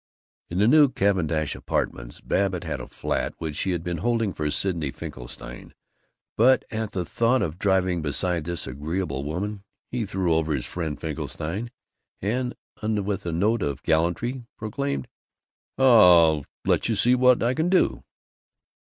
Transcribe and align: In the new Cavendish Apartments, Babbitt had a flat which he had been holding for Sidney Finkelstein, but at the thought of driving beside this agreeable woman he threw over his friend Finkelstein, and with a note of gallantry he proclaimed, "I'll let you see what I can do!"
In 0.49 0.57
the 0.57 0.67
new 0.67 0.89
Cavendish 0.89 1.53
Apartments, 1.55 2.21
Babbitt 2.21 2.63
had 2.63 2.81
a 2.81 2.87
flat 2.87 3.35
which 3.37 3.59
he 3.61 3.69
had 3.69 3.83
been 3.83 3.97
holding 3.97 4.33
for 4.33 4.49
Sidney 4.49 4.89
Finkelstein, 4.89 5.75
but 6.35 6.65
at 6.71 6.93
the 6.93 7.05
thought 7.05 7.43
of 7.43 7.59
driving 7.59 8.01
beside 8.01 8.43
this 8.45 8.65
agreeable 8.65 9.23
woman 9.23 9.63
he 9.91 10.07
threw 10.07 10.33
over 10.33 10.55
his 10.55 10.65
friend 10.65 10.99
Finkelstein, 10.99 11.69
and 12.19 12.55
with 12.81 13.27
a 13.27 13.31
note 13.31 13.61
of 13.61 13.83
gallantry 13.83 14.31
he 14.31 14.43
proclaimed, 14.57 15.07
"I'll 15.77 16.47
let 16.65 16.89
you 16.89 16.95
see 16.95 17.13
what 17.13 17.43
I 17.43 17.53
can 17.53 17.69
do!" 17.69 18.03